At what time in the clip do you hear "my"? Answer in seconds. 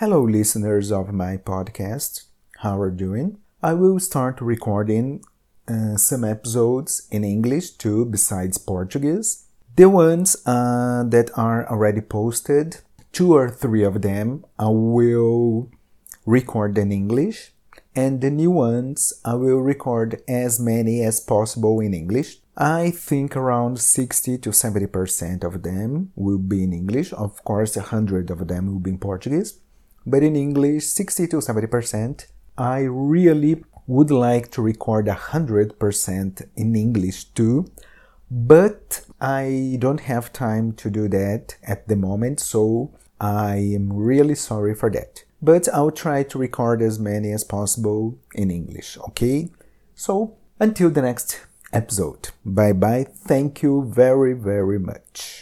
1.12-1.38